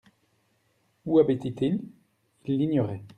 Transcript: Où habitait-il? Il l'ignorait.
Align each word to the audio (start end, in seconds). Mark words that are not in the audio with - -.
Où 1.05 1.19
habitait-il? 1.19 1.79
Il 2.45 2.57
l'ignorait. 2.57 3.03